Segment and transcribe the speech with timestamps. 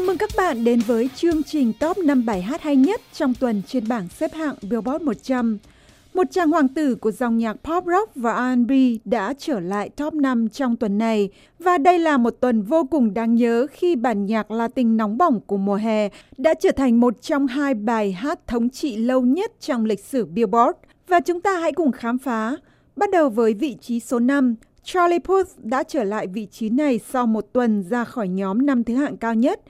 [0.00, 3.34] Chào mừng các bạn đến với chương trình top 5 bài hát hay nhất trong
[3.34, 5.58] tuần trên bảng xếp hạng Billboard 100.
[6.14, 8.72] Một chàng hoàng tử của dòng nhạc pop rock và R&B
[9.04, 11.28] đã trở lại top 5 trong tuần này
[11.58, 15.40] và đây là một tuần vô cùng đáng nhớ khi bản nhạc Latin nóng bỏng
[15.46, 19.52] của mùa hè đã trở thành một trong hai bài hát thống trị lâu nhất
[19.60, 20.78] trong lịch sử Billboard.
[21.08, 22.56] Và chúng ta hãy cùng khám phá.
[22.96, 27.00] Bắt đầu với vị trí số 5, Charlie Puth đã trở lại vị trí này
[27.08, 29.60] sau một tuần ra khỏi nhóm năm thứ hạng cao nhất.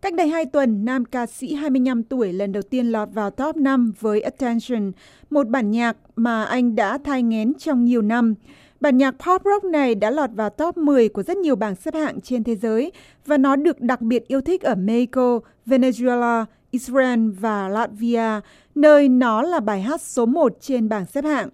[0.00, 3.56] Cách đây hai tuần, nam ca sĩ 25 tuổi lần đầu tiên lọt vào top
[3.56, 4.92] 5 với Attention,
[5.30, 8.34] một bản nhạc mà anh đã thai nghén trong nhiều năm.
[8.80, 11.94] Bản nhạc pop rock này đã lọt vào top 10 của rất nhiều bảng xếp
[11.94, 12.92] hạng trên thế giới
[13.26, 18.40] và nó được đặc biệt yêu thích ở Mexico, Venezuela, Israel và Latvia,
[18.74, 21.48] nơi nó là bài hát số 1 trên bảng xếp hạng.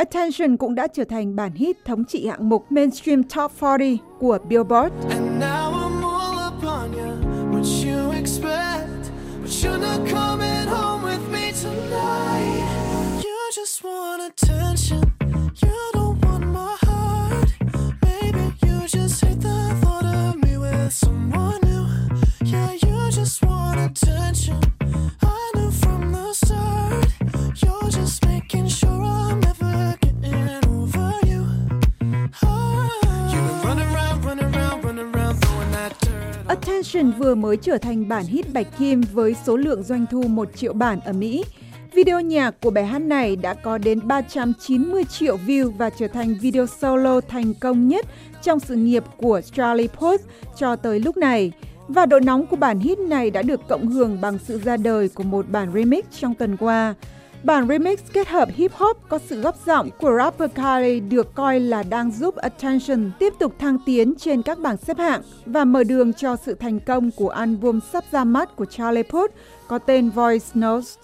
[0.00, 4.38] Attention cũng đã trở thành bản hit thống trị hạng mục Mainstream Top 40 của
[4.48, 4.94] Billboard.
[5.10, 5.40] And
[36.92, 37.06] dirt.
[37.18, 40.72] Vừa mới trở thành bản hit bạch kim với số lượng doanh thu 1 triệu
[40.72, 41.44] bản ở Mỹ.
[41.94, 46.34] Video nhạc của bài hát này đã có đến 390 triệu view và trở thành
[46.40, 48.06] video solo thành công nhất
[48.42, 50.20] trong sự nghiệp của Charlie Puth
[50.56, 51.52] cho tới lúc này.
[51.88, 55.08] Và độ nóng của bản hit này đã được cộng hưởng bằng sự ra đời
[55.08, 56.94] của một bản remix trong tuần qua.
[57.44, 61.60] Bản remix kết hợp hip hop có sự góp giọng của rapper Kanye được coi
[61.60, 65.84] là đang giúp Attention tiếp tục thăng tiến trên các bảng xếp hạng và mở
[65.84, 69.32] đường cho sự thành công của album sắp ra mắt của Charlie Puth
[69.68, 70.98] có tên Voice Notes.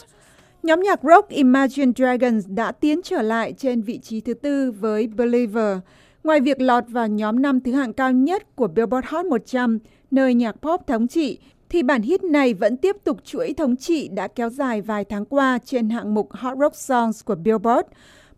[0.63, 5.07] Nhóm nhạc rock Imagine Dragons đã tiến trở lại trên vị trí thứ tư với
[5.07, 5.79] Believer.
[6.25, 9.79] Ngoài việc lọt vào nhóm năm thứ hạng cao nhất của Billboard Hot 100,
[10.11, 11.39] nơi nhạc pop thống trị,
[11.71, 15.25] thì bản hit này vẫn tiếp tục chuỗi thống trị đã kéo dài vài tháng
[15.25, 17.89] qua trên hạng mục Hot Rock Songs của Billboard.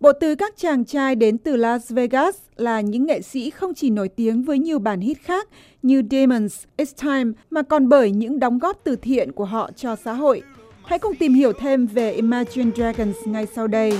[0.00, 3.90] Bộ tứ các chàng trai đến từ Las Vegas là những nghệ sĩ không chỉ
[3.90, 5.48] nổi tiếng với nhiều bản hit khác
[5.82, 9.96] như Demons, It's Time mà còn bởi những đóng góp từ thiện của họ cho
[10.04, 10.42] xã hội.
[10.84, 13.90] Hãy cùng tìm hiểu thêm về Imagine Dragons ngay sau đây.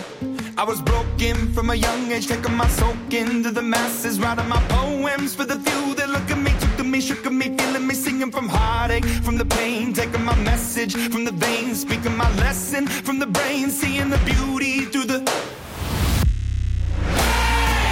[0.56, 4.60] I was broken from a young age, taking my soak into the masses, writing my
[4.68, 8.30] poems for the few that look at me, to me, shook me, feeling me, singing
[8.30, 13.18] from heartache, from the pain, taking my message from the veins, speaking my lesson from
[13.18, 15.18] the brain, seeing the beauty through the.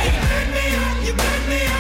[0.05, 1.76] You made me up, you made me a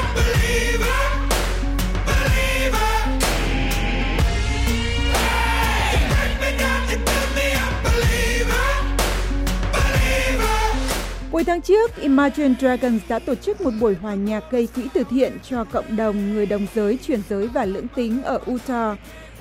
[11.47, 15.33] tháng trước, Imagine Dragons đã tổ chức một buổi hòa nhạc gây quỹ từ thiện
[15.51, 18.99] cho cộng đồng người đồng giới, chuyển giới và lưỡng tính ở Utah.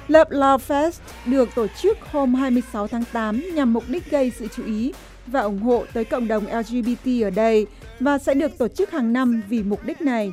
[0.07, 0.91] Love Love Fest
[1.25, 4.93] được tổ chức hôm 26 tháng 8 nhằm mục đích gây sự chú ý
[5.27, 7.67] và ủng hộ tới cộng đồng LGBT ở đây
[7.99, 10.31] và sẽ được tổ chức hàng năm vì mục đích này.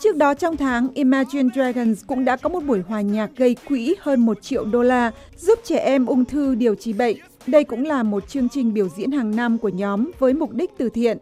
[0.00, 3.94] Trước đó trong tháng, Imagine Dragons cũng đã có một buổi hòa nhạc gây quỹ
[4.00, 7.16] hơn 1 triệu đô la giúp trẻ em ung thư điều trị bệnh.
[7.50, 10.70] Đây cũng là một chương trình biểu diễn hàng năm của nhóm với mục đích
[10.78, 11.18] từ thiện.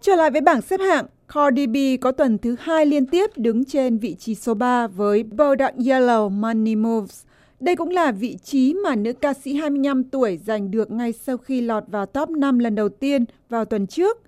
[0.00, 3.64] Trở lại với bảng xếp hạng, Cardi B có tuần thứ hai liên tiếp đứng
[3.64, 7.22] trên vị trí số 3 với Bodak Yellow Money Moves.
[7.60, 11.36] Đây cũng là vị trí mà nữ ca sĩ 25 tuổi giành được ngay sau
[11.36, 14.22] khi lọt vào top 5 lần đầu tiên vào tuần trước.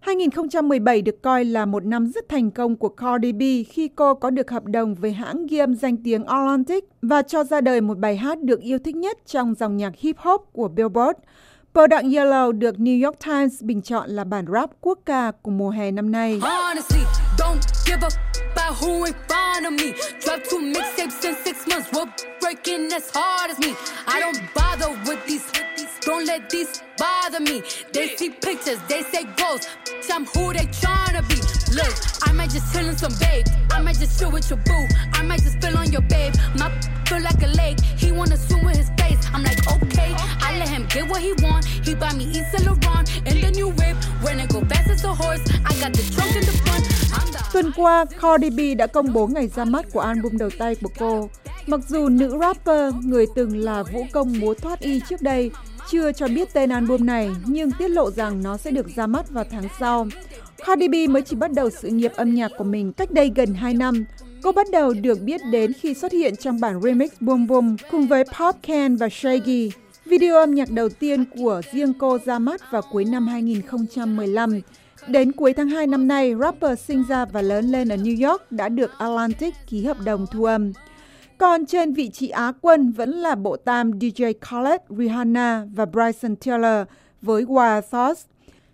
[0.00, 4.30] 2017 được coi là một năm rất thành công của Cardi B khi cô có
[4.30, 7.98] được hợp đồng với hãng ghi âm danh tiếng Atlantic và cho ra đời một
[7.98, 11.18] bài hát được yêu thích nhất trong dòng nhạc hip hop của Billboard.
[11.74, 15.70] Product Yellow được New York Times bình chọn là bản rap quốc ca của mùa
[15.70, 16.40] hè năm nay.
[16.42, 17.00] Honestly,
[26.00, 26.20] don't.
[26.20, 27.62] I let these bother me.
[27.92, 29.68] They see pictures, they say ghosts.
[30.12, 31.36] I'm who they tryna be.
[31.74, 31.94] Look,
[32.28, 33.46] I might just chill in some babe.
[33.70, 34.86] I might just chill with your boo.
[35.12, 36.34] I might just spill on your babe.
[36.58, 36.68] My
[37.06, 37.80] feel like a lake.
[37.96, 39.20] He wanna swim with his face.
[39.32, 40.12] I'm like, okay.
[40.46, 41.64] I let him get what he want.
[41.64, 43.96] He buy me East Saint Laurent in the new whip.
[44.22, 46.84] When it go fast as a horse, I got the trunk in the front.
[47.18, 50.50] I'm the Tuần qua, Cardi B đã công bố ngày ra mắt của album đầu
[50.58, 51.30] tay của cô.
[51.66, 55.50] Mặc dù nữ rapper, người từng là vũ công múa thoát y trước đây,
[55.90, 59.30] chưa cho biết tên album này, nhưng tiết lộ rằng nó sẽ được ra mắt
[59.30, 60.06] vào tháng sau.
[60.66, 63.54] Cardi B mới chỉ bắt đầu sự nghiệp âm nhạc của mình cách đây gần
[63.54, 64.04] 2 năm.
[64.42, 68.06] Cô bắt đầu được biết đến khi xuất hiện trong bản remix Boom Boom cùng
[68.06, 69.70] với Pop Can và Shaggy.
[70.04, 74.60] Video âm nhạc đầu tiên của riêng cô ra mắt vào cuối năm 2015.
[75.08, 78.52] Đến cuối tháng 2 năm nay, rapper sinh ra và lớn lên ở New York
[78.52, 80.72] đã được Atlantic ký hợp đồng thu âm.
[81.40, 86.36] Còn trên vị trí Á quân vẫn là bộ tam DJ Khaled, Rihanna và Bryson
[86.36, 86.86] Tiller
[87.22, 88.24] với Wild Thoughts.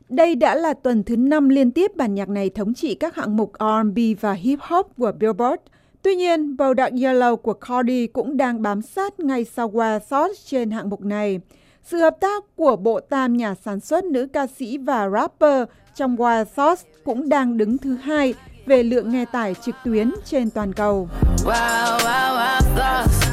[0.09, 3.37] Đây đã là tuần thứ năm liên tiếp bản nhạc này thống trị các hạng
[3.37, 5.63] mục R&B và hip hop của Billboard.
[6.03, 10.47] Tuy nhiên, bầu đạo Yellow của Cardi cũng đang bám sát ngay sau Wild Thoughts
[10.47, 11.41] trên hạng mục này.
[11.85, 16.17] Sự hợp tác của bộ tam nhà sản xuất nữ ca sĩ và rapper trong
[16.17, 18.35] Wild Thoughts cũng đang đứng thứ hai
[18.67, 21.09] về lượng nghe tải trực tuyến trên toàn cầu.
[21.37, 23.27] Wow, wow, wow, thoughts.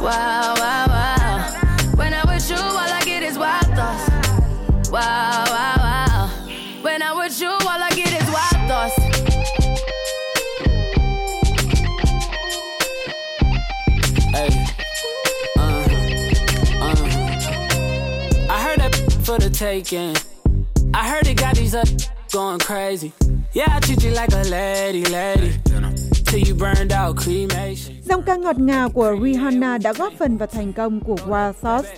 [0.00, 1.40] Wow, wow, wow.
[1.96, 4.10] When I'm with you, all I get is wild thoughts.
[4.92, 6.28] Wow, wow, wow.
[6.82, 8.94] When I'm with you, all I get is wild thoughts.
[14.32, 14.66] Hey.
[18.50, 20.16] I heard that for the taking.
[20.94, 21.88] I heard it got these up
[22.32, 23.12] going crazy.
[23.58, 25.50] Yeah, I treat you like a lady, lady.
[28.04, 31.88] Dòng ca ngọt ngào của Rihanna đã góp phần vào thành công của Wild Thoughts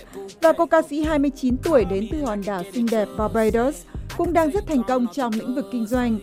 [0.41, 3.75] và cô ca sĩ 29 tuổi đến từ hòn đảo xinh đẹp Barbados
[4.17, 6.19] cũng đang rất thành công trong lĩnh vực kinh doanh.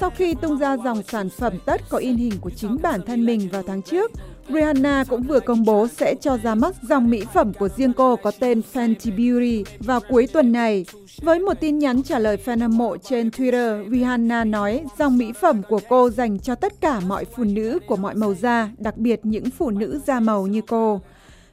[0.00, 3.26] Sau khi tung ra dòng sản phẩm tất có in hình của chính bản thân
[3.26, 4.10] mình vào tháng trước,
[4.48, 8.16] Rihanna cũng vừa công bố sẽ cho ra mắt dòng mỹ phẩm của riêng cô
[8.16, 10.84] có tên Fenty Beauty vào cuối tuần này.
[11.22, 15.32] Với một tin nhắn trả lời fan hâm mộ trên Twitter, Rihanna nói dòng mỹ
[15.40, 18.96] phẩm của cô dành cho tất cả mọi phụ nữ của mọi màu da, đặc
[18.96, 21.00] biệt những phụ nữ da màu như cô.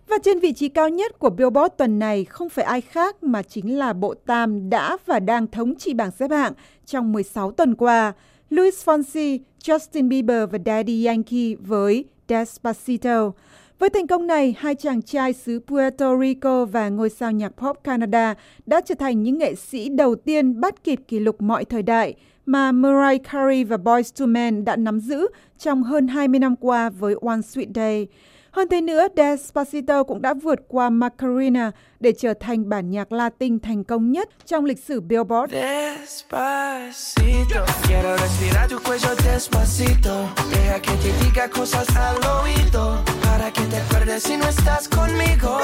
[0.07, 3.41] Và trên vị trí cao nhất của Billboard tuần này không phải ai khác mà
[3.41, 6.53] chính là bộ tam đã và đang thống trị bảng xếp hạng
[6.85, 8.13] trong 16 tuần qua.
[8.49, 13.31] Luis Fonsi, Justin Bieber và Daddy Yankee với Despacito.
[13.79, 17.83] Với thành công này, hai chàng trai xứ Puerto Rico và ngôi sao nhạc pop
[17.83, 18.35] Canada
[18.65, 22.15] đã trở thành những nghệ sĩ đầu tiên bắt kịp kỷ lục mọi thời đại
[22.45, 25.27] mà Mariah Carey và Boyz II Men đã nắm giữ
[25.57, 28.07] trong hơn 20 năm qua với One Sweet Day.
[28.51, 33.59] Hơn thế nữa, Despacito cũng đã vượt qua Macarena để trở thành bản nhạc Latin
[33.59, 35.53] thành công nhất trong lịch sử Billboard.
[35.53, 40.29] Despacito, quiero respirar tu cuello despacito.
[40.51, 42.97] Deja que te diga cosas al oído.
[43.23, 45.59] Para que te acuerdes si no estás conmigo.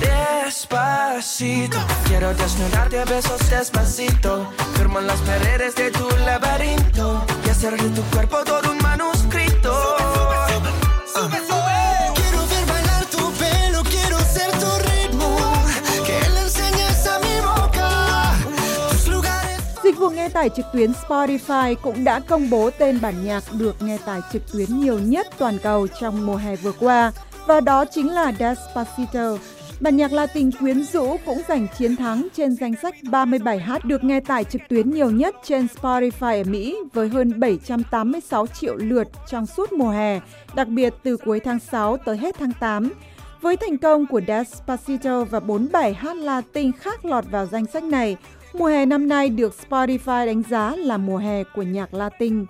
[0.00, 1.78] Despacito,
[2.08, 4.46] quiero desnudarte a besos despacito.
[4.74, 7.24] Firmo las paredes de tu laberinto.
[7.46, 9.72] Y hacer de tu cuerpo todo un manuscrito.
[20.42, 24.52] Tải trực tuyến Spotify cũng đã công bố tên bản nhạc được nghe tải trực
[24.52, 27.12] tuyến nhiều nhất toàn cầu trong mùa hè vừa qua,
[27.46, 29.36] và đó chính là Despacito.
[29.80, 34.04] Bản nhạc Latin quyến rũ cũng giành chiến thắng trên danh sách 37 hát được
[34.04, 39.08] nghe tải trực tuyến nhiều nhất trên Spotify ở Mỹ với hơn 786 triệu lượt
[39.28, 40.20] trong suốt mùa hè,
[40.54, 42.90] đặc biệt từ cuối tháng 6 tới hết tháng 8.
[43.40, 47.84] Với thành công của Despacito và 4 bài hát Latin khác lọt vào danh sách
[47.84, 48.16] này,
[48.54, 52.46] mùa hè năm nay được Spotify đánh giá là mùa hè của nhạc Latin.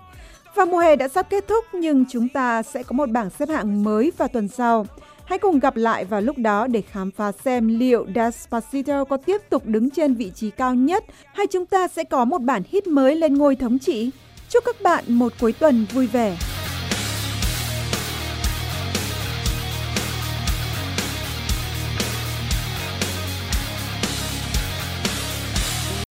[0.55, 3.49] Và mùa hè đã sắp kết thúc, nhưng chúng ta sẽ có một bảng xếp
[3.49, 4.85] hạng mới vào tuần sau.
[5.25, 9.41] Hãy cùng gặp lại vào lúc đó để khám phá xem liệu Despacito có tiếp
[9.49, 12.87] tục đứng trên vị trí cao nhất hay chúng ta sẽ có một bản hit
[12.87, 14.11] mới lên ngôi thống trị.
[14.49, 16.37] Chúc các bạn một cuối tuần vui vẻ.